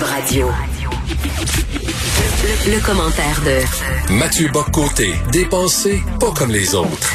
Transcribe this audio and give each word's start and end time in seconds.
Cube 0.00 0.08
Radio. 0.08 0.48
Le, 2.42 2.74
le 2.74 2.84
commentaire 2.84 3.40
de 3.44 4.14
Mathieu 4.14 4.48
Boccoté, 4.52 5.12
dépensé 5.32 6.00
pas 6.18 6.30
comme 6.32 6.50
les 6.50 6.74
autres. 6.74 7.14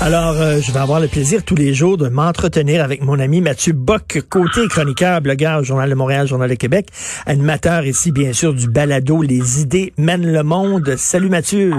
Alors, 0.00 0.34
euh, 0.34 0.60
je 0.60 0.72
vais 0.72 0.78
avoir 0.78 1.00
le 1.00 1.08
plaisir 1.08 1.44
tous 1.44 1.54
les 1.54 1.72
jours 1.72 1.96
de 1.96 2.08
m'entretenir 2.08 2.82
avec 2.82 3.02
mon 3.02 3.18
ami 3.18 3.40
Mathieu 3.40 3.72
Bock, 3.72 4.20
côté 4.28 4.66
chroniqueur, 4.68 5.20
blogueur 5.20 5.60
au 5.60 5.64
Journal 5.64 5.88
de 5.88 5.94
Montréal, 5.94 6.26
Journal 6.26 6.50
de 6.50 6.54
Québec, 6.54 6.88
animateur 7.26 7.86
ici, 7.86 8.12
bien 8.12 8.32
sûr, 8.32 8.52
du 8.54 8.68
balado 8.68 9.22
Les 9.22 9.60
idées 9.60 9.92
mènent 9.96 10.30
le 10.30 10.42
monde. 10.42 10.96
Salut 10.96 11.30
Mathieu. 11.30 11.74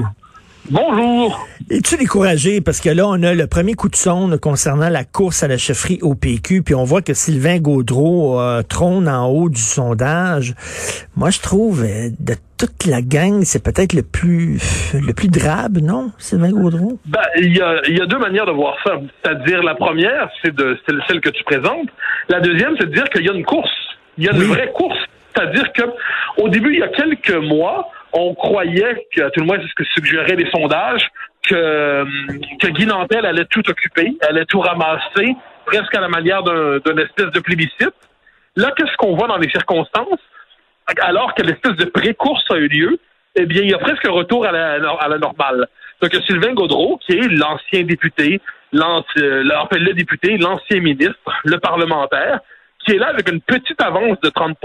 Bonjour. 0.72 1.48
Es-tu 1.70 1.96
découragé? 1.96 2.60
Parce 2.60 2.82
que 2.82 2.90
là, 2.90 3.08
on 3.08 3.22
a 3.22 3.36
le 3.36 3.46
premier 3.46 3.76
coup 3.76 3.88
de 3.88 3.96
sonde 3.96 4.40
concernant 4.40 4.90
la 4.90 5.04
course 5.04 5.44
à 5.44 5.48
la 5.48 5.60
chefferie 5.60 6.00
au 6.02 6.16
PQ, 6.16 6.64
puis 6.64 6.74
on 6.74 6.84
voit 6.84 7.04
que 7.04 7.14
Sylvain 7.14 7.60
Gaudreau 7.60 8.40
euh, 8.40 8.64
trône 8.64 9.08
en 9.08 9.28
haut 9.28 9.48
du 9.48 9.62
sondage. 9.62 10.56
Moi, 11.16 11.30
je 11.30 11.40
trouve, 11.40 11.84
euh, 11.84 12.10
de 12.20 12.34
toute 12.58 12.88
la 12.88 13.04
gang, 13.04 13.44
c'est 13.44 13.64
peut-être 13.64 13.94
le 13.94 14.02
plus 14.02 14.60
le 14.94 15.14
plus 15.14 15.28
drabe, 15.28 15.78
non, 15.78 16.12
Sylvain 16.18 16.50
Gaudreau? 16.50 16.98
Ben, 17.06 17.22
il 17.38 17.56
y 17.56 17.62
a, 17.62 17.88
y 17.88 18.02
a 18.02 18.08
deux 18.08 18.18
manières 18.18 18.48
de 18.48 18.52
voir 18.52 18.76
ça. 18.84 18.94
C'est-à-dire, 19.24 19.62
la 19.62 19.76
première, 19.76 20.30
c'est 20.44 20.56
de 20.56 20.80
c'est 20.88 20.96
celle 21.08 21.22
que 21.22 21.30
tu 21.30 21.44
présentes. 21.44 21.90
La 22.28 22.40
deuxième, 22.40 22.76
c'est 22.80 22.88
de 22.88 22.94
dire 22.94 23.08
qu'il 23.10 23.24
y 23.24 23.30
a 23.30 23.34
une 23.34 23.46
course. 23.46 23.70
Il 24.18 24.24
y 24.24 24.30
a 24.30 24.32
une 24.32 24.44
vraie 24.44 24.72
course. 24.74 24.98
C'est-à-dire 25.36 25.72
que 25.74 25.84
au 26.42 26.50
début, 26.50 26.74
il 26.74 26.80
y 26.80 26.84
a 26.84 26.88
quelques 26.88 27.36
mois, 27.36 27.88
on 28.16 28.34
croyait 28.34 29.08
que, 29.14 29.30
tout 29.30 29.42
le 29.42 29.46
moins, 29.46 29.58
c'est 29.62 29.68
ce 29.68 29.76
que 29.76 29.84
suggéraient 29.84 30.36
les 30.36 30.50
sondages, 30.50 31.08
que, 31.44 32.06
que 32.60 32.68
Guy 32.68 32.86
Nantel 32.86 33.26
allait 33.26 33.46
tout 33.46 33.70
occuper, 33.70 34.16
allait 34.28 34.46
tout 34.46 34.62
ramasser, 34.62 35.36
presque 35.66 35.94
à 35.94 36.02
la 36.02 36.08
manière 36.08 36.42
d'un 36.42 36.98
espèce 36.98 37.32
de 37.32 37.40
plébiscite. 37.40 37.94
Là, 38.56 38.72
qu'est-ce 38.76 38.96
qu'on 38.98 39.16
voit 39.16 39.28
dans 39.28 39.38
les 39.38 39.50
circonstances? 39.50 40.20
Alors 41.02 41.34
que 41.34 41.44
l'espèce 41.44 41.76
de 41.76 41.86
pré-course 41.86 42.46
a 42.52 42.58
eu 42.58 42.68
lieu, 42.68 43.00
eh 43.36 43.46
bien, 43.46 43.62
il 43.62 43.70
y 43.70 43.74
a 43.74 43.80
presque 43.80 44.06
un 44.06 44.12
retour 44.12 44.46
à 44.46 44.52
la, 44.52 44.74
à 44.74 45.08
la 45.10 45.18
normale. 45.18 45.68
Donc, 46.02 46.14
Sylvain 46.26 46.54
Gaudreau, 46.54 46.98
qui 47.06 47.14
est 47.14 47.28
l'ancien 47.28 47.84
député, 47.84 48.40
le 48.72 49.94
député, 49.94 50.38
l'ancien 50.38 50.80
ministre, 50.80 51.32
le 51.44 51.58
parlementaire, 51.60 52.40
qui 52.86 52.94
est 52.94 52.98
là 52.98 53.08
avec 53.08 53.30
une 53.30 53.42
petite 53.42 53.82
avance 53.82 54.20
de 54.22 54.30
30 54.30 54.58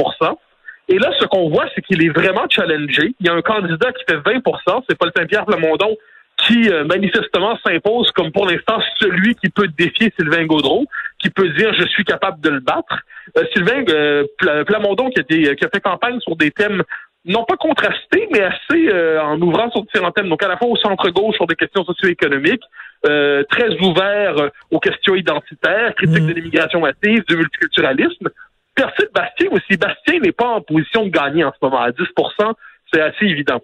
et 0.91 0.99
là, 0.99 1.13
ce 1.21 1.25
qu'on 1.27 1.49
voit, 1.49 1.67
c'est 1.75 1.83
qu'il 1.83 2.05
est 2.05 2.09
vraiment 2.09 2.47
challengé. 2.51 3.15
Il 3.21 3.27
y 3.27 3.29
a 3.29 3.33
un 3.33 3.43
candidat 3.43 3.93
qui 3.93 4.05
fait 4.09 4.19
20% 4.19 4.83
c'est 4.89 4.99
Paul 4.99 5.13
Saint-Pierre 5.17 5.47
Plamondon, 5.47 5.97
qui 6.37 6.69
euh, 6.69 6.85
manifestement 6.85 7.57
s'impose 7.65 8.11
comme 8.11 8.33
pour 8.33 8.47
l'instant 8.47 8.81
celui 8.99 9.37
qui 9.37 9.51
peut 9.51 9.69
défier 9.69 10.13
Sylvain 10.19 10.47
Gaudreau, 10.47 10.87
qui 11.21 11.31
peut 11.31 11.49
dire 11.51 11.73
je 11.75 11.87
suis 11.87 12.05
capable 12.05 12.41
de 12.41 12.51
le 12.51 12.61
battre. 12.61 12.99
Euh, 13.39 13.45
Sylvain 13.55 13.85
euh, 13.89 14.25
Plamondon 14.67 15.11
qui 15.11 15.21
a, 15.21 15.55
qui 15.55 15.65
a 15.65 15.69
fait 15.69 15.81
campagne 15.81 16.19
sur 16.21 16.35
des 16.35 16.51
thèmes 16.51 16.83
non 17.25 17.45
pas 17.45 17.57
contrastés, 17.57 18.29
mais 18.33 18.41
assez 18.41 19.19
en 19.21 19.39
ouvrant 19.43 19.71
sur 19.71 19.83
différents 19.83 20.11
thèmes. 20.11 20.31
Donc 20.31 20.43
à 20.43 20.49
la 20.49 20.57
fois 20.57 20.69
au 20.69 20.77
centre-gauche 20.77 21.37
sur 21.37 21.47
des 21.47 21.55
questions 21.55 21.85
socio-économiques, 21.85 22.63
très 23.03 23.77
ouvert 23.83 24.37
aux 24.71 24.81
questions 24.81 25.15
identitaires, 25.15 25.95
critique 25.97 26.23
mmh. 26.23 26.27
de 26.27 26.33
l'immigration 26.33 26.81
massive, 26.81 27.23
du 27.29 27.37
multiculturalisme 27.37 28.31
de 28.87 29.11
Bastien 29.15 29.49
aussi. 29.51 29.77
Bastien 29.77 30.21
n'est 30.21 30.33
pas 30.33 30.49
en 30.49 30.61
position 30.61 31.05
de 31.05 31.11
gagner 31.11 31.45
en 31.45 31.53
ce 31.53 31.59
moment. 31.63 31.81
À 31.81 31.93
10 31.93 31.99
c'est 32.93 33.01
assez 33.01 33.27
évident. 33.27 33.61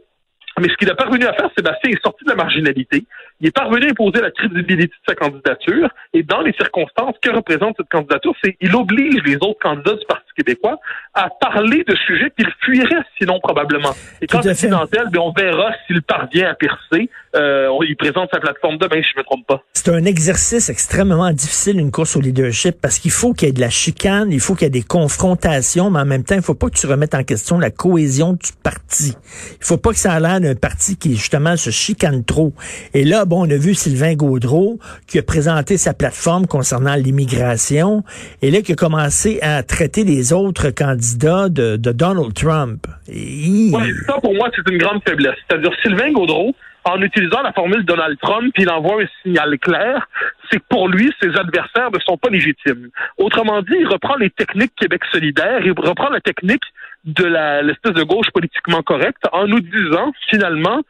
Mais 0.61 0.69
ce 0.69 0.77
qu'il 0.77 0.91
a 0.91 0.95
parvenu 0.95 1.27
à 1.27 1.35
faire, 1.35 1.51
Sébastien 1.57 1.91
est 1.91 2.03
sorti 2.03 2.25
de 2.25 2.31
la 2.31 2.37
marginalité. 2.37 3.05
Il 3.41 3.49
est 3.49 3.55
parvenu 3.55 3.87
à 3.87 3.91
imposer 3.91 4.21
la 4.21 4.31
crédibilité 4.31 4.87
de 4.87 5.09
sa 5.09 5.15
candidature. 5.15 5.89
Et 6.15 6.23
dans 6.23 6.41
les 6.41 6.53
circonstances, 6.53 7.15
que 7.21 7.31
représente 7.31 7.77
cette 7.77 7.89
candidature? 7.89 8.33
C'est 8.43 8.57
il 8.61 8.75
oblige 8.75 9.23
les 9.25 9.37
autres 9.37 9.59
candidats 9.61 9.95
du 9.95 10.07
Parti 10.07 10.25
québécois 10.37 10.79
à 11.15 11.29
parler 11.41 11.85
de 11.87 11.95
sujets 12.07 12.31
qu'ils 12.39 12.51
fuiraient 12.63 13.05
sinon 13.19 13.41
probablement. 13.41 13.95
Et 14.21 14.27
quand 14.27 14.43
c'est 14.43 14.51
accidentel, 14.51 15.09
ben, 15.13 15.21
on 15.21 15.33
verra 15.33 15.73
s'il 15.87 16.03
parvient 16.03 16.51
à 16.51 16.55
percer. 16.55 17.11
Euh, 17.35 17.69
il 17.87 17.97
présente 17.97 18.31
sa 18.33 18.41
plateforme 18.41 18.79
demain, 18.79 19.03
si 19.03 19.11
je 19.11 19.17
ne 19.17 19.21
me 19.21 19.25
trompe 19.25 19.47
pas. 19.47 19.63
C'est 19.75 19.91
un 19.91 20.05
exercice 20.05 20.71
extrêmement 20.71 21.31
difficile, 21.33 21.79
une 21.79 21.91
course 21.91 22.17
au 22.17 22.21
leadership, 22.21 22.81
parce 22.81 22.99
qu'il 22.99 23.11
faut 23.11 23.35
qu'il 23.35 23.49
y 23.49 23.51
ait 23.51 23.55
de 23.55 23.61
la 23.61 23.71
chicane, 23.71 24.33
il 24.33 24.41
faut 24.41 24.55
qu'il 24.55 24.65
y 24.65 24.69
ait 24.69 24.71
des 24.71 24.83
confrontations, 24.83 25.91
mais 25.91 26.01
en 26.01 26.07
même 26.07 26.25
temps, 26.25 26.35
il 26.35 26.39
ne 26.39 26.43
faut 26.43 26.55
pas 26.55 26.71
que 26.71 26.77
tu 26.77 26.87
remettes 26.87 27.15
en 27.15 27.25
question 27.25 27.59
la 27.59 27.71
cohésion 27.71 28.33
du 28.33 28.53
parti. 28.63 29.15
Il 29.61 29.65
faut 29.65 29.77
pas 29.77 29.91
que 29.91 29.99
ça 29.99 30.13
a 30.13 30.21
l'air 30.21 30.41
d'un 30.41 30.55
parti 30.55 30.97
qui, 30.97 31.15
justement, 31.17 31.57
se 31.57 31.71
chicane 31.71 32.25
trop. 32.25 32.53
Et 32.95 33.05
là, 33.05 33.26
bon, 33.27 33.47
on 33.47 33.51
a 33.51 33.57
vu 33.57 33.75
Sylvain 33.75 34.15
Gaudreau 34.15 34.79
qui 35.07 35.19
a 35.19 35.23
présenté 35.23 35.77
sa 35.77 35.95
plateforme 35.95 36.47
concernant 36.47 36.95
l'immigration, 36.95 38.03
et 38.43 38.51
là, 38.51 38.63
qui 38.63 38.73
a 38.73 38.75
commencé 38.77 39.39
à 39.43 39.63
traiter 39.63 40.05
les 40.05 40.33
autres 40.33 40.71
candidats 40.71 41.49
de, 41.49 41.77
Donald 41.77 42.35
Trump. 42.35 42.87
Ça 43.07 44.15
pour 44.23 44.35
moi, 44.35 44.51
c'est 44.55 44.71
une 44.71 44.79
grande 44.79 45.01
faiblesse. 45.07 45.37
C'est-à-dire 45.49 45.71
Sylvain 45.83 46.13
Gaudreau, 46.13 46.55
en 46.87 47.03
utilisant 47.03 47.43
la 47.43 47.53
formule 47.53 47.85
Donald 47.85 48.17
Trump, 48.21 48.55
il 48.57 48.71
envoie 48.71 49.03
un 49.03 49.07
signal 49.23 49.59
clair, 49.59 50.07
c'est 50.49 50.59
que 50.59 50.65
pour 50.71 50.89
lui, 50.89 51.13
ses 51.21 51.37
adversaires 51.37 51.91
ne 51.93 51.99
sont 51.99 52.17
pas 52.17 52.31
légitimes. 52.31 52.91
Autrement 53.19 53.61
dit, 53.63 53.75
il 53.81 53.89
reprend 53.89 54.15
les 54.15 54.31
techniques 54.31 54.73
Québec 54.77 55.03
solidaire, 55.11 55.61
il 55.65 55.73
reprend 55.73 56.11
la 56.11 56.21
technique 56.21 56.63
de 57.05 57.25
l'espèce 57.65 57.93
de 57.93 58.05
gauche 58.05 58.31
politiquement 58.33 58.83
correcte 58.83 59.25
en 59.33 59.49
nous 59.49 59.61
disant, 59.61 60.13
finalement, 60.31 60.81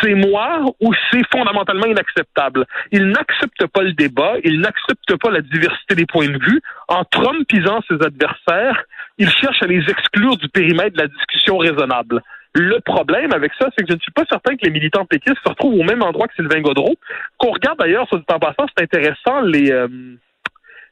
c'est 0.00 0.14
moi 0.14 0.62
ou 0.80 0.92
c'est 1.10 1.22
fondamentalement 1.32 1.86
inacceptable. 1.86 2.64
Il 2.92 3.08
n'accepte 3.08 3.66
pas 3.66 3.82
le 3.82 3.92
débat, 3.92 4.34
il 4.44 4.60
n'accepte 4.60 5.16
pas 5.16 5.30
la 5.30 5.40
diversité 5.40 5.96
des 5.96 6.06
points 6.06 6.28
de 6.28 6.38
vue. 6.38 6.60
En 6.86 7.04
trompisant 7.04 7.80
ses 7.88 8.04
adversaires, 8.04 8.82
il 9.18 9.28
cherche 9.28 9.62
à 9.62 9.66
les 9.66 9.82
exclure 9.88 10.36
du 10.36 10.48
périmètre 10.48 10.96
de 10.96 11.02
la 11.02 11.08
discussion 11.08 11.58
raisonnable. 11.58 12.22
Le 12.54 12.80
problème 12.80 13.32
avec 13.32 13.52
ça, 13.58 13.68
c'est 13.76 13.84
que 13.84 13.90
je 13.90 13.94
ne 13.94 14.00
suis 14.00 14.12
pas 14.12 14.24
certain 14.28 14.56
que 14.56 14.64
les 14.64 14.70
militants 14.70 15.04
péquistes 15.04 15.38
se 15.44 15.48
retrouvent 15.48 15.78
au 15.78 15.84
même 15.84 16.02
endroit 16.02 16.26
que 16.26 16.34
Sylvain 16.34 16.60
Godreau. 16.60 16.96
Qu'on 17.38 17.52
regarde 17.52 17.78
d'ailleurs, 17.78 18.08
sur 18.08 18.16
le 18.16 18.24
temps 18.24 18.40
passant, 18.40 18.66
c'est 18.76 18.82
intéressant, 18.82 19.40
les, 19.42 19.70
euh, 19.70 19.86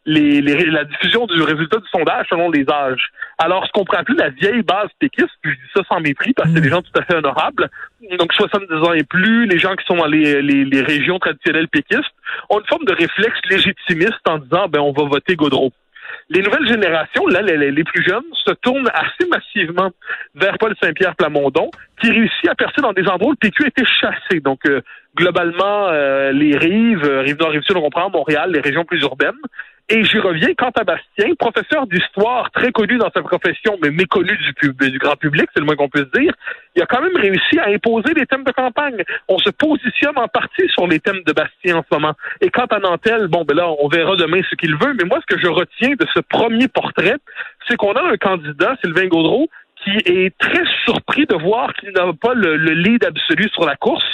les, 0.06 0.41
la 0.41 0.84
diffusion 0.84 1.26
du 1.26 1.42
résultat 1.42 1.78
du 1.78 1.88
sondage 1.91 2.26
selon 2.30 2.50
les 2.50 2.64
âges. 2.70 3.10
Alors, 3.38 3.66
ce 3.66 3.72
qu'on 3.72 3.84
prend 3.84 4.04
plus 4.04 4.16
la 4.16 4.30
vieille 4.30 4.62
base 4.62 4.88
péquiste, 4.98 5.28
je 5.42 5.50
dis 5.50 5.56
ça 5.74 5.82
sans 5.88 6.00
mépris 6.00 6.32
parce 6.32 6.48
que 6.48 6.56
c'est 6.56 6.60
des 6.60 6.70
gens 6.70 6.82
tout 6.82 6.98
à 6.98 7.04
fait 7.04 7.14
honorables, 7.14 7.69
donc 8.19 8.32
70 8.32 8.72
ans 8.88 8.92
et 8.92 9.02
plus, 9.02 9.46
les 9.46 9.58
gens 9.58 9.75
qui 9.75 9.84
sont 9.84 9.96
dans 9.96 10.06
les, 10.06 10.40
les, 10.40 10.64
les 10.64 10.80
régions 10.80 11.19
traditionnelles 11.19 11.69
péquistes, 11.69 12.14
ont 12.50 12.60
une 12.60 12.66
forme 12.66 12.84
de 12.84 12.94
réflexe 12.94 13.38
légitimiste 13.50 14.20
en 14.28 14.38
disant, 14.38 14.69
ben, 14.69 14.80
on 14.80 14.92
va 14.92 15.04
voter 15.04 15.36
Godreau 15.36 15.72
les 16.31 16.43
nouvelles 16.43 16.69
générations, 16.69 17.27
là, 17.27 17.41
les, 17.41 17.84
plus 17.84 18.05
jeunes, 18.05 18.25
se 18.47 18.53
tournent 18.53 18.89
assez 18.93 19.28
massivement 19.31 19.91
vers 20.34 20.59
Paul 20.59 20.75
Saint-Pierre 20.83 21.16
Plamondon, 21.16 21.71
qui 22.00 22.11
réussit 22.11 22.49
à 22.49 22.55
percer 22.55 22.83
dans 22.83 22.93
des 22.93 23.09
endroits 23.09 23.31
où 23.31 23.33
le 23.33 23.37
PQ 23.37 23.66
été 23.66 23.83
chassé. 23.84 24.41
Donc, 24.41 24.61
euh, 24.67 24.83
globalement, 25.17 25.88
euh, 25.88 26.31
les 26.33 26.56
rives, 26.56 27.05
euh, 27.05 27.22
rive 27.22 27.38
nord, 27.38 27.50
rive 27.50 27.62
sud, 27.62 27.77
on 27.77 27.81
comprend, 27.81 28.11
Montréal, 28.11 28.53
les 28.53 28.61
régions 28.61 28.84
plus 28.84 29.00
urbaines. 29.00 29.33
Et 29.91 30.04
j'y 30.04 30.19
reviens 30.19 30.53
quant 30.53 30.71
à 30.78 30.84
Bastien, 30.84 31.34
professeur 31.38 31.87
d'histoire 31.87 32.50
très 32.50 32.72
connu 32.72 32.99
dans 32.99 33.10
sa 33.10 33.22
profession, 33.22 33.78
mais 33.82 33.91
méconnu 33.91 34.37
du, 34.37 34.91
du 34.91 34.99
grand 34.99 35.16
public, 35.16 35.49
c'est 35.54 35.60
le 35.60 35.65
moins 35.65 35.76
qu'on 35.76 35.88
puisse 35.88 36.10
dire. 36.15 36.34
Il 36.76 36.82
a 36.82 36.87
quand 36.87 37.00
même 37.00 37.16
réussi 37.16 37.59
à 37.59 37.69
imposer 37.69 38.12
des 38.12 38.26
thèmes 38.26 38.44
de 38.44 38.53
campagne. 38.53 39.03
On 39.28 39.38
se 39.38 39.49
positionne 39.49 40.19
en 40.19 40.28
partie 40.28 40.69
sur 40.69 40.87
les 40.87 41.00
thèmes 41.00 41.22
de 41.26 41.32
Bastien 41.32 41.76
en 41.76 41.84
ce 41.91 41.94
moment. 41.94 42.12
Et 42.43 42.50
quant 42.50 42.66
à 42.66 42.78
Nantel, 42.81 43.28
bon, 43.28 43.44
ben 43.44 43.56
là, 43.56 43.71
on 43.81 43.88
verra 43.88 44.15
demain 44.16 44.43
ce 44.50 44.56
qu'il 44.56 44.76
veut. 44.76 44.93
Mais 44.93 45.04
moi, 45.04 45.21
ce 45.26 45.34
que 45.34 45.41
je 45.41 45.49
retiens 45.49 45.94
de 45.99 46.06
ce 46.15 46.20
premier 46.20 46.69
portrait, 46.69 47.16
c'est 47.66 47.76
qu'on 47.76 47.93
a 47.93 48.03
un 48.03 48.16
candidat, 48.19 48.76
Sylvain 48.84 49.06
Gaudreau, 49.06 49.49
qui 49.82 49.97
est 50.05 50.37
très 50.38 50.65
surpris 50.84 51.25
de 51.25 51.34
voir 51.34 51.72
qu'il 51.75 51.93
n'a 51.93 52.12
pas 52.12 52.34
le, 52.34 52.56
lead 52.56 53.05
absolu 53.05 53.49
sur 53.55 53.65
la 53.65 53.76
course. 53.76 54.05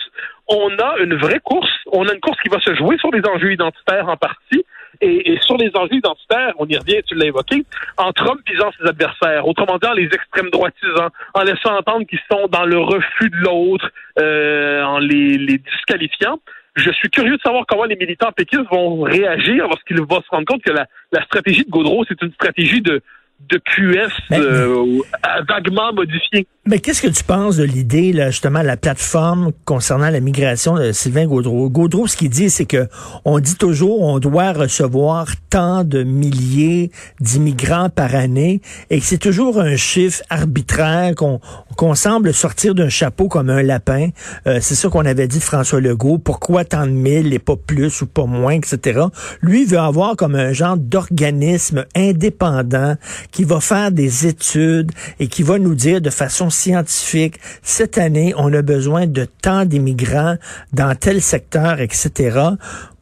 On 0.49 0.71
a 0.79 0.99
une 1.03 1.17
vraie 1.17 1.41
course. 1.41 1.73
On 1.91 2.07
a 2.07 2.13
une 2.15 2.21
course 2.21 2.39
qui 2.43 2.49
va 2.49 2.61
se 2.61 2.75
jouer 2.75 2.97
sur 2.99 3.11
les 3.11 3.27
enjeux 3.27 3.53
identitaires 3.53 4.09
en 4.09 4.17
partie. 4.17 4.64
Et, 5.05 5.39
sur 5.43 5.57
les 5.59 5.71
enjeux 5.75 5.97
identitaires, 5.97 6.55
on 6.59 6.67
y 6.67 6.77
revient, 6.77 7.03
tu 7.07 7.15
l'as 7.15 7.27
évoqué, 7.27 7.65
en 7.99 8.13
Trump 8.13 8.41
visant 8.49 8.71
ses 8.79 8.89
adversaires, 8.89 9.47
autrement 9.47 9.79
dit 9.79 9.87
en 9.87 9.93
les 9.93 10.07
extrêmes 10.07 10.49
droitisants, 10.51 11.11
en 11.35 11.43
laissant 11.43 11.77
entendre 11.77 12.07
qu'ils 12.07 12.21
sont 12.31 12.49
dans 12.49 12.65
le 12.65 12.79
refus 12.79 13.29
de 13.29 13.37
l'autre, 13.37 13.91
euh, 14.19 14.83
en 14.83 14.99
les, 14.99 15.37
les 15.37 15.59
disqualifiant. 15.59 16.39
Je 16.77 16.91
suis 16.91 17.11
curieux 17.11 17.37
de 17.37 17.43
savoir 17.43 17.67
comment 17.69 17.85
les 17.85 17.97
militants 17.97 18.33
péquistes 18.33 18.69
vont 18.71 19.03
réagir 19.03 19.69
lorsqu'ils 19.69 20.01
vont 20.01 20.23
se 20.23 20.29
rendre 20.31 20.47
compte 20.47 20.63
que 20.63 20.73
la, 20.73 20.87
la 21.13 21.23
stratégie 21.25 21.65
de 21.65 21.71
Gaudreau, 21.71 22.05
c'est 22.09 22.21
une 22.23 22.33
stratégie 22.33 22.81
de, 22.81 23.03
de 23.41 23.59
QS 23.59 24.11
euh, 24.33 25.01
vaguement 25.49 25.93
modifié. 25.93 26.47
Mais 26.67 26.79
qu'est-ce 26.79 27.03
que 27.03 27.09
tu 27.09 27.23
penses 27.25 27.57
de 27.57 27.65
l'idée, 27.65 28.15
là, 28.15 28.31
justement, 28.31 28.63
la 28.63 28.79
plateforme 28.79 29.53
concernant 29.67 30.09
la 30.09 30.21
migration 30.21 30.77
de 30.77 30.93
Sylvain 30.93 31.27
Gaudreau? 31.27 31.69
Gaudreau, 31.69 32.07
ce 32.07 32.17
qu'il 32.17 32.31
dit, 32.31 32.49
c'est 32.49 32.65
que 32.65 32.89
on 33.27 33.39
dit 33.39 33.57
toujours 33.57 34.01
on 34.01 34.19
doit 34.19 34.53
recevoir 34.53 35.27
tant 35.51 35.85
de 35.85 36.05
milliers 36.05 36.91
d'immigrants 37.21 37.91
par 37.91 38.15
année 38.15 38.63
et 38.89 38.99
que 38.99 39.05
c'est 39.05 39.19
toujours 39.19 39.61
un 39.61 39.77
chiffre 39.77 40.23
arbitraire 40.31 41.15
qu'on 41.15 41.41
qu'on 41.77 41.95
semble 41.95 42.33
sortir 42.33 42.75
d'un 42.75 42.89
chapeau 42.89 43.29
comme 43.29 43.51
un 43.51 43.63
lapin. 43.63 44.11
Euh, 44.47 44.59
c'est 44.61 44.75
ça 44.75 44.89
qu'on 44.89 45.05
avait 45.05 45.27
dit 45.27 45.39
de 45.39 45.43
François 45.43 45.81
Legault. 45.81 46.19
Pourquoi 46.19 46.65
tant 46.65 46.87
de 46.87 46.93
mille 46.93 47.35
et 47.35 47.39
pas 47.39 47.57
plus 47.57 48.01
ou 48.01 48.07
pas 48.07 48.27
moins, 48.27 48.53
etc. 48.55 49.03
Lui 49.43 49.65
veut 49.65 49.79
avoir 49.79 50.17
comme 50.17 50.35
un 50.35 50.53
genre 50.53 50.77
d'organisme 50.77 51.85
indépendant 51.97 52.95
qui 53.31 53.45
va 53.45 53.61
faire 53.61 53.91
des 53.91 54.27
études 54.27 54.93
et 55.19 55.29
qui 55.29 55.43
va 55.43 55.59
nous 55.59 55.75
dire 55.75 56.01
de 56.01 56.11
façon 56.11 56.51
scientifique, 56.51 57.39
cette 57.63 57.99
année, 57.99 58.35
on 58.37 58.53
a 58.53 58.63
besoin 58.63 59.07
de 59.07 59.27
tant 59.43 59.65
d'immigrants 59.65 60.37
dans 60.73 60.95
tel 60.95 61.21
secteur, 61.23 61.81
etc. 61.81 62.41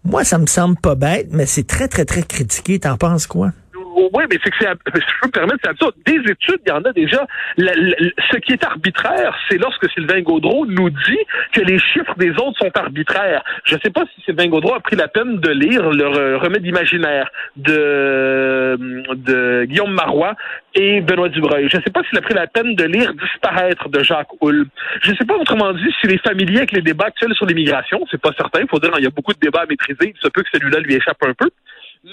Moi, 0.05 0.25
ça 0.25 0.39
me 0.39 0.47
semble 0.47 0.77
pas 0.77 0.95
bête, 0.95 1.29
mais 1.31 1.47
c'est 1.47 1.67
très, 1.67 1.89
très, 1.89 2.05
très 2.05 2.23
critiqué. 2.23 2.79
T'en 2.79 2.97
penses 2.97 3.27
quoi? 3.27 3.53
Oui, 3.97 4.25
mais 4.31 4.39
c'est 4.43 4.51
que 4.51 4.57
c'est, 4.61 4.69
je 4.95 5.21
peux 5.21 5.27
me 5.27 5.33
permettre, 5.33 5.59
c'est 5.63 5.71
absurde. 5.71 5.95
Des 6.07 6.19
études, 6.31 6.61
il 6.67 6.69
y 6.69 6.73
en 6.73 6.83
a 6.83 6.93
déjà. 6.93 7.27
ce 7.59 8.37
qui 8.39 8.53
est 8.53 8.65
arbitraire, 8.65 9.37
c'est 9.49 9.59
lorsque 9.59 9.91
Sylvain 9.91 10.21
Gaudreau 10.21 10.67
nous 10.67 10.91
dit 10.91 11.19
que 11.53 11.61
les 11.61 11.79
chiffres 11.79 12.15
des 12.17 12.31
autres 12.31 12.59
sont 12.59 12.77
arbitraires. 12.77 13.43
Je 13.65 13.75
ne 13.75 13.81
sais 13.81 13.91
pas 13.91 14.05
si 14.15 14.23
Sylvain 14.23 14.49
Gaudreau 14.49 14.75
a 14.75 14.81
pris 14.81 14.97
la 14.97 15.09
peine 15.09 15.39
de 15.39 15.51
lire 15.51 15.91
le 15.91 16.37
remède 16.37 16.65
imaginaire 16.65 17.31
de, 17.57 18.77
de 19.15 19.65
Guillaume 19.65 19.93
Marois 19.93 20.35
et 20.75 21.01
Benoît 21.01 21.29
Dubreuil. 21.29 21.69
Je 21.71 21.77
ne 21.77 21.83
sais 21.83 21.91
pas 21.91 22.03
s'il 22.05 22.19
a 22.19 22.23
pris 22.23 22.35
la 22.35 22.47
peine 22.47 22.75
de 22.75 22.85
lire 22.85 23.13
Disparaître 23.15 23.89
de 23.89 24.03
Jacques 24.03 24.33
Hull. 24.41 24.67
Je 25.03 25.11
ne 25.11 25.17
sais 25.17 25.25
pas, 25.25 25.37
autrement 25.37 25.73
dit, 25.73 25.95
s'il 26.01 26.13
est 26.13 26.27
familier 26.27 26.59
avec 26.59 26.73
les 26.73 26.83
débats 26.83 27.07
actuels 27.07 27.35
sur 27.35 27.47
l'immigration. 27.47 28.05
C'est 28.11 28.21
pas 28.21 28.33
certain. 28.37 28.61
Il 28.61 28.69
faut 28.69 28.79
dire, 28.79 28.93
il 28.99 29.05
y 29.05 29.07
a 29.07 29.11
beaucoup 29.11 29.33
de 29.33 29.39
débats 29.39 29.63
à 29.63 29.67
maîtriser. 29.67 30.15
Il 30.15 30.21
se 30.21 30.29
peut 30.29 30.43
que 30.43 30.51
celui-là 30.53 30.81
lui 30.81 30.95
échappe 30.95 31.23
un 31.23 31.35
peu. 31.35 31.51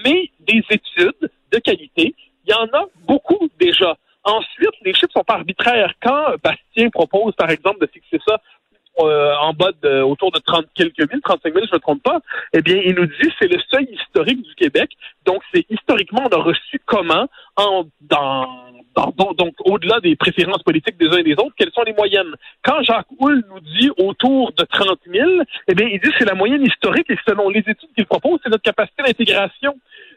Mais 0.06 0.30
des 0.48 0.64
études 0.70 1.30
de 1.52 1.60
qualité. 1.60 2.14
Il 2.46 2.52
y 2.52 2.54
en 2.54 2.66
a 2.74 2.86
beaucoup 3.08 3.50
déjà. 3.60 3.96
Ensuite, 4.24 4.70
les 4.84 4.94
Quand 5.64 6.36
Bastien 6.44 6.90
propose, 6.90 7.36
par 7.36 7.50
exemple, 7.50 7.80
de 7.82 7.88
fixer 7.92 8.20
ça 8.28 8.40
euh, 9.00 9.34
en 9.40 9.54
bas 9.54 9.72
de 9.82 10.02
autour 10.02 10.32
de 10.32 10.40
30 10.40 10.66
quelques 10.76 11.00
mille, 11.12 11.22
35 11.22 11.54
000, 11.54 11.66
je 11.66 11.72
ne 11.72 11.76
me 11.76 11.80
trompe 11.80 12.04
pas, 12.04 12.20
eh 12.54 12.62
bien, 12.62 12.82
il 12.84 12.96
nous 12.96 13.06
dit 13.06 13.30
c'est 13.40 13.48
le 13.48 13.60
seuil 13.72 13.88
historique 13.92 14.42
du 14.42 14.56
Québec. 14.56 14.90
Donc, 15.26 15.42
c'est 15.54 15.66
historiquement, 15.70 16.24
on 16.26 16.38
a 16.38 16.42
reçu 16.42 16.82
comment 16.86 17.28
en, 17.56 17.86
dans, 18.02 18.70
donc, 19.38 19.54
au-delà 19.66 20.00
des 20.02 20.16
préférences 20.16 20.64
politiques 20.64 20.98
des 20.98 21.08
uns 21.08 21.20
et 21.20 21.24
des 21.24 21.34
autres, 21.34 21.54
quelles 21.58 21.72
sont 21.72 21.84
les 21.84 21.94
moyennes? 21.94 22.36
Quand 22.64 22.82
Jacques 22.84 23.08
Houle 23.20 23.44
nous 23.50 23.60
dit 23.62 23.90
autour 23.98 24.52
de 24.54 24.64
30 24.64 25.00
000, 25.08 25.30
eh 25.68 25.76
bien, 25.76 25.88
il 25.88 26.00
dit 26.00 26.10
c'est 26.18 26.26
la 26.26 26.36
moyenne 26.36 26.66
historique 26.66 27.10
et 27.10 27.18
selon 27.28 27.50
les 27.50 27.60
études 27.60 27.94
qu'il 27.96 28.06
propose, 28.06 28.40
c'est 28.44 28.50
notre 28.50 28.64
capacité 28.64 29.04
d'intégration. 29.04 29.76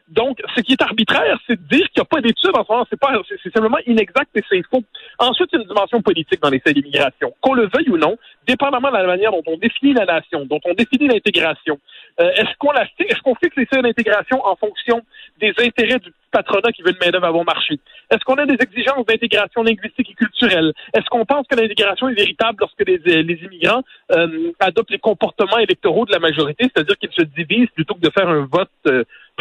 Donc, 0.09 0.41
ce 0.55 0.61
qui 0.61 0.73
est 0.73 0.83
arbitraire, 0.83 1.39
c'est 1.47 1.57
de 1.57 1.69
dire 1.69 1.89
qu'il 1.91 2.01
n'y 2.01 2.03
a 2.03 2.05
pas 2.05 2.21
d'études 2.21 2.51
en 2.55 2.65
ce 2.65 2.73
moment. 2.73 2.87
C'est 2.91 2.99
pas, 2.99 3.13
c'est 3.29 3.53
simplement 3.53 3.79
inexact 3.87 4.31
et 4.37 4.43
c'est 4.49 4.63
faux. 4.71 4.83
Ensuite, 5.19 5.49
il 5.53 5.57
y 5.57 5.59
a 5.59 5.63
une 5.63 5.69
dimension 5.69 6.03
politique 6.03 6.41
dans 6.43 6.51
les 6.51 6.61
seuils 6.65 6.75
d'immigration. 6.75 7.33
Qu'on 7.41 7.55
le 7.55 7.69
veuille 7.73 7.89
ou 7.89 7.97
non, 7.97 8.17
dépendamment 8.47 8.91
de 8.91 8.97
la 8.97 9.07
manière 9.07 9.31
dont 9.31 9.43
on 9.47 9.57
définit 9.57 9.95
la 9.95 10.05
nation, 10.05 10.45
dont 10.45 10.61
on 10.65 10.75
définit 10.75 11.09
l'intégration, 11.09 11.79
euh, 12.21 12.31
est-ce 12.33 12.57
qu'on 12.59 12.73
la 12.73 12.87
est-ce 12.99 13.21
qu'on 13.23 13.35
fixe 13.37 13.57
les 13.57 13.67
seuils 13.73 13.83
d'intégration 13.83 14.45
en 14.45 14.57
fonction 14.57 15.01
des 15.41 15.53
intérêts 15.59 15.99
du 15.99 16.13
patronat 16.31 16.73
qui 16.73 16.83
veut 16.83 16.91
une 16.91 16.99
main-d'œuvre 17.03 17.27
à 17.27 17.33
bon 17.33 17.45
marché? 17.45 17.79
Est-ce 18.11 18.25
qu'on 18.25 18.35
a 18.35 18.45
des 18.45 18.57
exigences 18.61 19.07
d'intégration 19.07 19.63
linguistique 19.63 20.11
et 20.11 20.15
culturelle? 20.15 20.73
Est-ce 20.95 21.07
qu'on 21.07 21.25
pense 21.25 21.47
que 21.47 21.57
l'intégration 21.57 22.09
est 22.09 22.15
véritable 22.15 22.59
lorsque 22.61 22.87
les, 22.87 22.99
euh, 23.07 23.23
les 23.23 23.41
immigrants 23.45 23.83
euh, 24.13 24.53
adoptent 24.61 24.91
les 24.91 24.99
comportements 24.99 25.59
électoraux 25.59 26.05
de 26.05 26.13
la 26.13 26.19
majorité, 26.19 26.71
c'est-à-dire 26.75 26.99
qu'ils 26.99 27.13
se 27.13 27.23
divisent 27.23 27.71
plutôt 27.75 27.95
que 27.95 28.01
de 28.01 28.11
faire 28.11 28.29
un 28.29 28.47
vote 28.51 28.71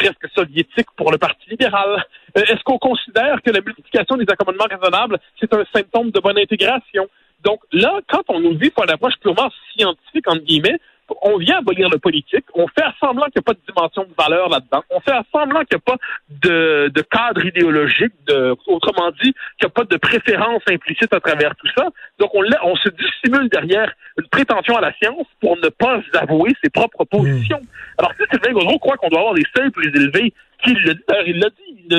presque 0.01 0.33
soviétique 0.33 0.87
pour 0.95 1.11
le 1.11 1.17
Parti 1.17 1.49
libéral? 1.49 2.03
Est-ce 2.35 2.63
qu'on 2.63 2.77
considère 2.77 3.41
que 3.41 3.51
la 3.51 3.61
multiplication 3.61 4.17
des 4.17 4.25
accommodements 4.27 4.67
raisonnables, 4.69 5.19
c'est 5.39 5.53
un 5.53 5.63
symptôme 5.73 6.11
de 6.11 6.19
bonne 6.19 6.37
intégration? 6.37 7.07
Donc 7.43 7.59
là, 7.71 7.99
quand 8.09 8.23
on 8.29 8.39
nous 8.39 8.53
dit 8.53 8.71
faut 8.73 8.83
une 8.83 8.91
approche 8.91 9.15
purement 9.21 9.49
scientifique, 9.73 10.27
entre 10.27 10.43
guillemets, 10.43 10.79
on 11.21 11.37
vient 11.37 11.59
abolir 11.59 11.89
le 11.89 11.97
politique, 11.97 12.45
on 12.53 12.67
fait 12.67 12.85
semblant 12.99 13.25
qu'il 13.25 13.39
n'y 13.39 13.41
a 13.41 13.43
pas 13.43 13.53
de 13.53 13.59
dimension 13.67 14.03
de 14.03 14.13
valeur 14.17 14.49
là-dedans, 14.49 14.83
on 14.89 14.99
fait 14.99 15.11
semblant 15.31 15.61
qu'il 15.61 15.77
n'y 15.77 15.81
a 15.85 15.95
pas 15.95 15.97
de, 16.29 17.01
cadre 17.11 17.45
idéologique, 17.45 18.13
de, 18.27 18.55
autrement 18.67 19.11
dit, 19.21 19.33
qu'il 19.59 19.65
n'y 19.65 19.67
a 19.67 19.69
pas 19.69 19.83
de 19.83 19.97
préférence 19.97 20.61
implicite 20.67 21.13
à 21.13 21.19
travers 21.19 21.55
tout 21.55 21.67
ça. 21.75 21.87
Donc 22.19 22.33
on, 22.33 22.43
on 22.63 22.75
se 22.75 22.89
dissimule 22.89 23.49
derrière 23.49 23.91
une 24.17 24.27
prétention 24.27 24.75
à 24.77 24.81
la 24.81 24.93
science 24.93 25.27
pour 25.39 25.57
ne 25.57 25.69
pas 25.69 25.99
avouer 26.19 26.51
ses 26.63 26.69
propres 26.69 27.05
positions. 27.05 27.59
Hmm. 27.59 27.97
Alors 27.97 28.13
si 28.13 28.23
Sylvain 28.31 28.53
Gaudreau 28.53 28.79
croit 28.79 28.97
qu'on 28.97 29.09
doit 29.09 29.19
avoir 29.19 29.33
des 29.33 29.45
seuils 29.55 29.71
plus 29.71 29.89
élevés, 29.89 30.33
qu'il 30.63 30.77
le 30.83 30.93
dit, 30.93 31.01
il 31.27 31.39
l'a 31.39 31.49
dit, 31.49 31.55
il 31.67 31.87
ne 31.89 31.97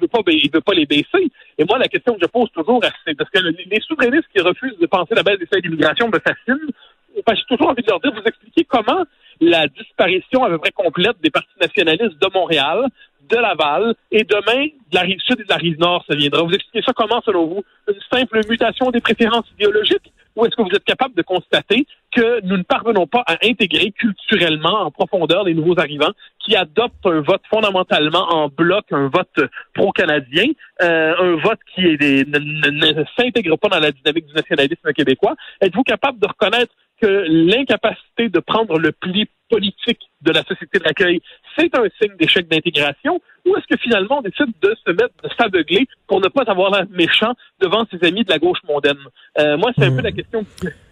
veut, 0.00 0.08
pas, 0.08 0.20
il 0.26 0.50
veut 0.52 0.60
pas 0.60 0.74
les 0.74 0.86
baisser. 0.86 1.30
Et 1.58 1.64
moi, 1.64 1.78
la 1.78 1.88
question 1.88 2.14
que 2.14 2.20
je 2.22 2.26
pose 2.26 2.50
toujours, 2.52 2.80
c'est 3.06 3.16
parce 3.16 3.30
que 3.30 3.38
les 3.40 3.80
souverainistes 3.80 4.28
qui 4.34 4.42
refusent 4.42 4.78
de 4.78 4.86
penser 4.86 5.14
la 5.14 5.22
baisse 5.22 5.38
des 5.38 5.48
seuils 5.50 5.62
d'immigration 5.62 6.08
me 6.08 6.18
fascinent, 6.18 6.70
j'ai 7.28 7.44
toujours 7.48 7.68
envie 7.68 7.82
de 7.82 7.88
leur 7.88 8.00
dire, 8.00 8.12
vous 8.12 8.22
expliquer 8.26 8.64
comment 8.64 9.04
la 9.40 9.66
disparition 9.66 10.44
à 10.44 10.50
peu 10.50 10.58
près 10.58 10.70
complète 10.70 11.16
des 11.22 11.30
partis 11.30 11.48
nationalistes 11.60 12.20
de 12.20 12.28
Montréal, 12.32 12.86
de 13.28 13.36
Laval 13.36 13.94
et 14.10 14.24
demain 14.24 14.66
de 14.66 14.94
la 14.94 15.02
rive 15.02 15.20
sud 15.20 15.40
et 15.40 15.44
de 15.44 15.48
la 15.48 15.56
rive 15.56 15.78
nord, 15.78 16.04
ça 16.08 16.14
viendra. 16.14 16.42
Vous 16.42 16.52
expliquez 16.52 16.84
ça 16.84 16.92
comment, 16.92 17.20
selon 17.22 17.46
vous? 17.46 17.64
Une 17.88 18.00
simple 18.12 18.40
mutation 18.48 18.90
des 18.90 19.00
préférences 19.00 19.46
idéologiques? 19.54 20.12
Ou 20.36 20.46
est-ce 20.46 20.56
que 20.56 20.62
vous 20.62 20.74
êtes 20.74 20.84
capable 20.84 21.14
de 21.14 21.22
constater 21.22 21.86
que 22.12 22.44
nous 22.44 22.56
ne 22.56 22.62
parvenons 22.62 23.06
pas 23.06 23.24
à 23.26 23.36
intégrer 23.42 23.90
culturellement 23.92 24.82
en 24.82 24.90
profondeur 24.90 25.44
les 25.44 25.54
nouveaux 25.54 25.78
arrivants 25.78 26.12
qui 26.38 26.54
adoptent 26.54 27.06
un 27.06 27.20
vote 27.20 27.42
fondamentalement 27.48 28.28
en 28.30 28.48
bloc, 28.48 28.84
un 28.90 29.08
vote 29.08 29.48
pro-canadien, 29.74 30.46
euh, 30.82 31.14
un 31.18 31.36
vote 31.36 31.60
qui 31.74 31.82
ne 31.82 33.04
s'intègre 33.16 33.56
pas 33.56 33.68
dans 33.68 33.80
la 33.80 33.92
dynamique 33.92 34.26
du 34.26 34.34
nationalisme 34.34 34.92
québécois? 34.92 35.34
Êtes-vous 35.60 35.82
capable 35.82 36.18
de 36.18 36.26
reconnaître 36.26 36.72
que 37.00 37.24
l'incapacité 37.28 38.28
de 38.28 38.38
prendre 38.38 38.78
le 38.78 38.92
pli 38.92 39.28
politique 39.50 40.00
de 40.22 40.32
la 40.32 40.42
société 40.44 40.78
d'accueil, 40.78 41.20
c'est 41.58 41.76
un 41.76 41.84
signe 42.00 42.16
d'échec 42.16 42.48
d'intégration, 42.48 43.20
ou 43.44 43.56
est-ce 43.56 43.66
que 43.66 43.78
finalement 43.78 44.18
on 44.18 44.22
décide 44.22 44.52
de 44.62 44.74
se 44.86 44.92
mettre, 44.92 45.14
de 45.22 45.28
s'aveugler 45.38 45.86
pour 46.06 46.20
ne 46.20 46.28
pas 46.28 46.44
avoir 46.46 46.70
l'air 46.70 46.86
méchant 46.90 47.34
devant 47.60 47.84
ses 47.90 48.06
amis 48.06 48.24
de 48.24 48.30
la 48.30 48.38
gauche 48.38 48.60
mondaine? 48.66 48.96
Euh, 49.38 49.58
moi, 49.58 49.72
c'est 49.76 49.84
un 49.84 49.90
hmm. 49.90 49.96
peu 49.96 50.02
la 50.02 50.12
question 50.12 50.46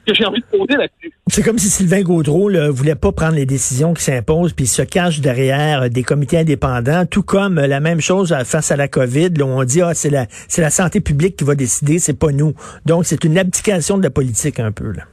que 0.07 0.15
j'ai 0.15 0.25
envie 0.25 0.41
de 0.41 0.59
poser 0.59 0.77
là-dessus. 0.77 1.13
C'est 1.29 1.43
comme 1.43 1.59
si 1.59 1.69
Sylvain 1.69 2.03
Gaudreau 2.03 2.51
ne 2.51 2.69
voulait 2.69 2.95
pas 2.95 3.13
prendre 3.13 3.35
les 3.35 3.47
décisions 3.47 3.95
qui 3.95 4.03
s'imposent, 4.03 4.53
puis 4.53 4.67
se 4.67 4.83
cache 4.83 5.21
derrière 5.21 5.89
des 5.91 6.03
comités 6.03 6.39
indépendants, 6.39 7.07
tout 7.07 7.23
comme 7.23 7.57
la 7.57 7.81
même 7.81 8.01
chose 8.01 8.37
face 8.45 8.71
à 8.71 8.77
la 8.77 8.89
COVID, 8.89 9.31
où 9.41 9.45
on 9.45 9.65
dit 9.65 9.83
ah 9.83 9.95
c'est 9.95 10.11
la 10.11 10.27
c'est 10.49 10.63
la 10.63 10.71
santé 10.71 11.01
publique 11.01 11.37
qui 11.37 11.45
va 11.45 11.55
décider, 11.55 11.99
c'est 11.99 12.19
pas 12.19 12.33
nous. 12.33 12.55
Donc 12.87 13.07
c'est 13.07 13.25
une 13.25 13.39
abdication 13.39 13.99
de 13.99 14.03
la 14.03 14.11
politique 14.11 14.59
un 14.61 14.73
peu 14.73 14.93
là. 14.93 15.05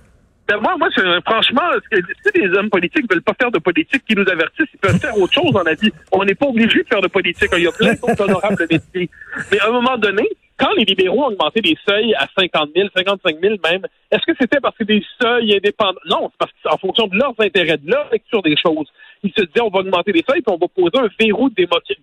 Ben 0.47 0.57
moi, 0.61 0.77
moi, 0.77 0.87
franchement, 1.25 1.61
si 1.91 2.39
les 2.39 2.57
hommes 2.57 2.69
politiques 2.69 3.11
veulent 3.11 3.21
pas 3.21 3.33
faire 3.39 3.51
de 3.51 3.59
politique, 3.59 4.03
qui 4.07 4.15
nous 4.15 4.23
avertissent, 4.31 4.69
ils 4.73 4.79
peuvent 4.79 4.97
faire 4.97 5.17
autre 5.17 5.33
chose 5.33 5.51
dans 5.51 5.63
la 5.63 5.73
vie. 5.73 5.91
On 6.13 6.23
n'est 6.23 6.35
pas 6.35 6.45
obligé 6.45 6.83
de 6.83 6.87
faire 6.87 7.01
de 7.01 7.07
politique. 7.07 7.49
Il 7.57 7.63
y 7.63 7.67
a 7.67 7.71
plein 7.73 7.93
d'autres 7.95 8.21
honorables 8.21 8.65
métiers. 8.71 9.09
Mais 9.51 9.59
à 9.59 9.67
un 9.67 9.71
moment 9.71 9.97
donné, 9.97 10.23
quand 10.57 10.73
les 10.75 10.85
libéraux 10.85 11.23
ont 11.23 11.27
augmenté 11.27 11.61
les 11.61 11.77
seuils 11.87 12.13
à 12.15 12.27
50 12.37 12.71
000, 12.75 12.89
55 12.95 13.37
000 13.39 13.55
même, 13.63 13.85
est-ce 14.11 14.25
que 14.25 14.37
c'était 14.39 14.59
parce 14.59 14.75
que 14.75 14.83
des 14.83 15.03
seuils 15.21 15.55
indépendants? 15.55 15.99
Non, 16.09 16.31
c'est 16.31 16.37
parce 16.37 16.51
qu'en 16.63 16.77
fonction 16.77 17.07
de 17.07 17.15
leurs 17.15 17.35
intérêts, 17.39 17.77
de 17.77 17.89
leur 17.89 18.09
lecture 18.11 18.41
des 18.41 18.55
choses, 18.57 18.87
ils 19.23 19.31
se 19.37 19.45
disaient 19.45 19.61
on 19.61 19.69
va 19.69 19.79
augmenter 19.79 20.11
les 20.11 20.23
seuils 20.27 20.41
puis 20.41 20.53
on 20.53 20.57
va 20.57 20.67
poser 20.67 20.97
un 20.97 21.09
verrou 21.19 21.49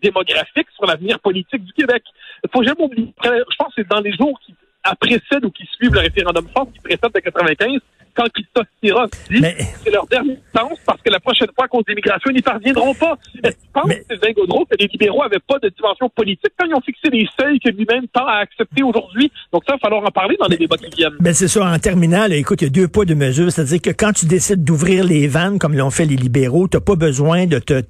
démographique 0.03 0.69
sur 0.75 0.87
l'avenir 0.87 1.19
politique 1.21 1.65
du 1.65 1.73
Québec. 1.73 2.03
Il 2.45 2.51
faut 2.51 2.63
jamais 2.63 2.83
oublier. 2.83 3.13
Je 3.25 3.57
pense 3.59 3.75
que 3.75 3.83
c'est 3.83 3.89
dans 3.89 4.01
les 4.01 4.13
jours 4.13 4.39
qui 4.45 4.55
précèdent 5.01 5.45
ou 5.45 5.51
qui 5.51 5.67
suivent 5.67 5.95
le 5.95 6.01
référendum 6.01 6.47
fort 6.55 6.69
qui 6.73 6.81
précède 6.81 7.13
de 7.13 7.21
95 7.21 7.81
quand 8.15 8.29
Christophe 8.33 8.67
Siroc 8.83 9.11
dit 9.31 9.41
Mais... 9.41 9.57
c'est 9.83 9.91
leur 9.91 10.07
dernière 10.07 10.37
chance 10.57 10.79
parce 10.87 11.01
que 11.03 11.11
la 11.11 11.21
prochaine 11.21 11.49
fois, 11.55 11.67
à 11.67 11.69
cause 11.69 11.85
d'immigration, 11.87 12.31
ils 12.31 12.37
n'y 12.37 12.43
parviendront 12.43 12.95
pas. 12.95 13.19
Est-ce 13.43 13.53
que 13.53 13.63
tu 13.63 13.69
penses, 13.73 13.93
Sylvain 14.11 14.33
Gaudreau, 14.33 14.65
que 14.65 14.77
les 14.79 14.87
libéraux 14.87 15.23
n'avaient 15.23 15.43
pas 15.47 15.59
de 15.59 15.69
dimension 15.69 16.09
politique 16.09 16.53
quand 16.59 16.67
ils 16.67 16.75
ont 16.75 16.81
fixé 16.81 17.09
les 17.11 17.27
seuils 17.39 17.59
que 17.59 17.71
lui-même 17.71 18.07
tend 18.13 18.27
à 18.27 18.37
accepter 18.37 18.83
aujourd'hui? 18.83 19.31
Donc 19.53 19.63
ça, 19.67 19.75
il 19.75 19.77
va 19.77 19.79
falloir 19.79 20.05
en 20.05 20.11
parler 20.11 20.37
dans 20.39 20.47
les 20.47 20.57
débats 20.57 20.77
qui 20.77 20.91
viennent. 20.97 21.17
Ben 21.21 21.35
c'est 21.35 21.49
ça. 21.49 21.65
En 21.65 21.79
terminal, 21.79 22.33
écoute, 22.33 22.63
il 22.63 22.65
y 22.65 22.69
a 22.69 22.71
deux 22.71 22.89
poids, 22.89 23.05
deux 23.05 23.15
mesures. 23.15 23.51
C'est-à-dire 23.51 23.81
que 23.81 23.91
quand 23.91 24.13
tu 24.13 24.27
décides 24.27 24.65
d'ouvrir 24.65 25.05
les 25.05 25.27
vannes, 25.27 25.59
comme 25.59 25.75
l'ont 25.75 25.91
fait 25.91 26.07
les 26.07 26.17
libéraux, 26.17 26.69
tu 26.69 26.77
n'as 26.77 26.81
pas 26.81 26.97
besoin 26.97 27.47
de 27.47 27.59
te 27.59 27.83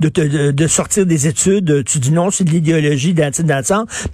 de, 0.00 0.08
te, 0.08 0.50
de, 0.50 0.66
sortir 0.66 1.06
des 1.06 1.26
études, 1.26 1.84
tu 1.84 1.98
dis 1.98 2.12
non, 2.12 2.30
c'est 2.30 2.44
de 2.44 2.50
l'idéologie 2.50 3.14
d'anti 3.14 3.42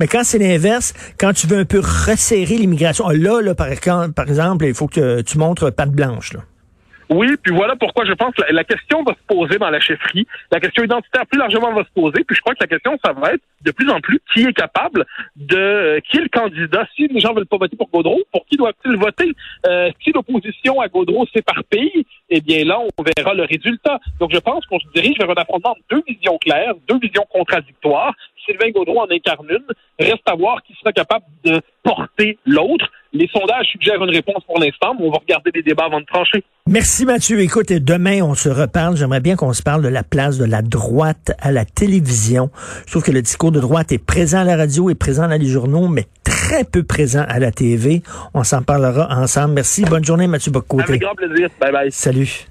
Mais 0.00 0.06
quand 0.06 0.24
c'est 0.24 0.38
l'inverse, 0.38 0.94
quand 1.18 1.32
tu 1.32 1.46
veux 1.46 1.58
un 1.58 1.64
peu 1.64 1.80
resserrer 1.80 2.56
l'immigration, 2.56 3.08
là, 3.10 3.40
là, 3.42 3.54
par, 3.54 3.68
par 4.14 4.28
exemple, 4.28 4.64
il 4.64 4.74
faut 4.74 4.86
que 4.86 5.13
tu 5.22 5.38
montres 5.38 5.74
patte 5.74 5.92
blanche. 5.92 6.32
Là. 6.32 6.40
Oui, 7.10 7.36
puis 7.42 7.54
voilà 7.54 7.76
pourquoi 7.76 8.04
je 8.04 8.12
pense 8.12 8.34
que 8.34 8.42
la, 8.50 8.64
question 8.64 9.02
va 9.02 9.12
se 9.12 9.26
poser 9.26 9.58
dans 9.58 9.70
la 9.70 9.80
chefferie. 9.80 10.26
La 10.50 10.60
question 10.60 10.84
identitaire 10.84 11.26
plus 11.26 11.38
largement 11.38 11.72
va 11.72 11.84
se 11.84 11.90
poser. 11.94 12.24
Puis 12.24 12.36
je 12.36 12.40
crois 12.40 12.54
que 12.54 12.62
la 12.62 12.66
question, 12.66 12.98
ça 13.04 13.12
va 13.12 13.34
être 13.34 13.42
de 13.62 13.70
plus 13.72 13.90
en 13.90 14.00
plus 14.00 14.20
qui 14.32 14.42
est 14.42 14.52
capable 14.52 15.04
de 15.36 15.56
euh, 15.56 16.00
qui 16.00 16.18
est 16.18 16.22
le 16.22 16.28
candidat. 16.28 16.86
Si 16.96 17.06
les 17.08 17.20
gens 17.20 17.34
veulent 17.34 17.46
pas 17.46 17.58
voter 17.58 17.76
pour 17.76 17.88
Gaudreau, 17.90 18.22
pour 18.32 18.46
qui 18.46 18.56
doivent-ils 18.56 18.96
voter? 18.96 19.32
Euh, 19.66 19.90
Si 20.02 20.12
l'opposition 20.12 20.80
à 20.80 20.88
Gaudreau 20.88 21.26
s'éparpille, 21.34 22.06
eh 22.30 22.40
bien 22.40 22.64
là, 22.64 22.78
on 22.80 23.02
verra 23.02 23.34
le 23.34 23.44
résultat. 23.44 24.00
Donc 24.18 24.32
je 24.32 24.38
pense 24.38 24.64
qu'on 24.66 24.80
se 24.80 24.86
dirige 24.94 25.18
vers 25.18 25.30
un 25.30 25.34
affrontement 25.34 25.74
de 25.90 25.96
deux 25.96 26.02
visions 26.06 26.38
claires, 26.38 26.74
deux 26.88 26.98
visions 26.98 27.26
contradictoires. 27.30 28.14
Sylvain 28.46 28.70
Gaudreau 28.70 29.00
en 29.00 29.10
incarne 29.10 29.48
une. 29.50 29.66
Reste 29.98 30.26
à 30.26 30.34
voir 30.34 30.62
qui 30.62 30.74
sera 30.74 30.92
capable 30.92 31.24
de 31.44 31.60
porter 31.82 32.38
l'autre. 32.44 32.90
Les 33.14 33.28
sondages 33.28 33.66
suggèrent 33.70 34.02
une 34.02 34.10
réponse 34.10 34.42
pour 34.44 34.58
l'instant, 34.58 34.94
mais 34.98 35.06
on 35.06 35.10
va 35.10 35.18
regarder 35.18 35.50
les 35.54 35.62
débats 35.62 35.84
avant 35.84 36.00
de 36.00 36.04
trancher. 36.04 36.42
Merci 36.66 37.06
Mathieu. 37.06 37.40
Écoute, 37.40 37.72
demain 37.72 38.22
on 38.22 38.34
se 38.34 38.48
reparle. 38.48 38.96
J'aimerais 38.96 39.20
bien 39.20 39.36
qu'on 39.36 39.52
se 39.52 39.62
parle 39.62 39.82
de 39.82 39.88
la 39.88 40.02
place 40.02 40.36
de 40.36 40.44
la 40.44 40.62
droite 40.62 41.32
à 41.40 41.52
la 41.52 41.64
télévision. 41.64 42.50
Je 42.86 42.90
trouve 42.90 43.04
que 43.04 43.12
le 43.12 43.22
discours 43.22 43.52
de 43.52 43.60
droite 43.60 43.92
est 43.92 44.04
présent 44.04 44.40
à 44.40 44.44
la 44.44 44.56
radio, 44.56 44.90
est 44.90 44.96
présent 44.96 45.28
dans 45.28 45.40
les 45.40 45.46
journaux, 45.46 45.86
mais 45.86 46.06
très 46.24 46.64
peu 46.64 46.82
présent 46.82 47.24
à 47.28 47.38
la 47.38 47.52
TV. 47.52 48.02
On 48.34 48.42
s'en 48.42 48.62
parlera 48.62 49.08
ensemble. 49.16 49.54
Merci. 49.54 49.84
Bonne 49.84 50.04
journée, 50.04 50.26
Mathieu 50.26 50.50
Bocoté. 50.50 50.84
Avec 50.84 51.02
grand 51.02 51.14
plaisir. 51.14 51.48
Bye 51.60 51.72
bye. 51.72 51.92
Salut. 51.92 52.48